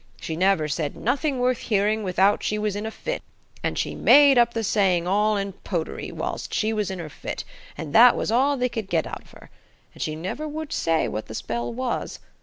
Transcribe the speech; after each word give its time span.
She 0.19 0.35
never 0.35 0.67
said 0.67 0.95
nothing 0.95 1.37
worth 1.39 1.59
hearing 1.59 2.01
without 2.01 2.41
she 2.41 2.57
was 2.57 2.75
in 2.75 2.87
a 2.87 2.89
fit, 2.89 3.21
and 3.61 3.77
she 3.77 3.93
made 3.93 4.35
up 4.35 4.55
the 4.55 4.63
saying 4.63 5.05
all 5.05 5.37
in 5.37 5.53
potery 5.53 6.11
whilst 6.11 6.55
she 6.55 6.73
was 6.73 6.89
in 6.89 6.97
her 6.97 7.07
fit, 7.07 7.43
and 7.77 7.93
that 7.93 8.15
was 8.15 8.31
all 8.31 8.57
they 8.57 8.67
could 8.67 8.89
get 8.89 9.05
out 9.05 9.21
of 9.21 9.29
her. 9.33 9.51
And 9.93 10.01
she 10.01 10.15
never 10.15 10.47
would 10.47 10.73
say 10.73 11.07
what 11.07 11.27
the 11.27 11.35
spell 11.35 11.71
was. 11.71 12.17